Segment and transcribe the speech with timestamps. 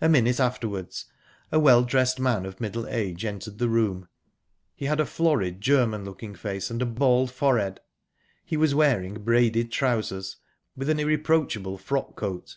[0.00, 1.04] A minute afterwards
[1.52, 4.08] a well dressed man of middle age entered the room.
[4.74, 7.78] He had a florid German looking face, and a bald forehead;
[8.44, 10.38] he was wearing braided trousers,
[10.74, 12.56] with an irreproachable frock coat.